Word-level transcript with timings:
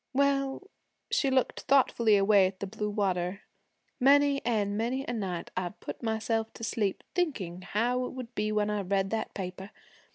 Well,' 0.13 0.63
she 1.11 1.29
looked 1.29 1.59
thoughtfully 1.59 2.17
away 2.17 2.47
at 2.47 2.59
the 2.59 2.65
blue 2.65 2.89
water, 2.89 3.41
many 3.99 4.43
an' 4.43 4.75
many 4.75 5.05
a 5.07 5.13
night 5.13 5.51
I've 5.55 5.79
put 5.79 6.01
myself 6.01 6.51
to 6.53 6.63
sleep 6.63 7.03
thinking 7.13 7.61
how 7.61 8.05
it 8.05 8.13
would 8.13 8.33
be 8.33 8.51
when 8.51 8.71
I 8.71 8.81
read 8.81 9.11
that 9.11 9.35
paper. 9.35 9.69